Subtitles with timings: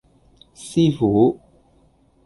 [0.55, 1.37] 師傅